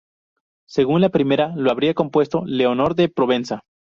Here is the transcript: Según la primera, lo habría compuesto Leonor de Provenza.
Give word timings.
Según 0.67 1.01
la 1.01 1.09
primera, 1.09 1.53
lo 1.55 1.69
habría 1.69 1.93
compuesto 1.93 2.41
Leonor 2.47 2.95
de 2.95 3.07
Provenza. 3.07 3.61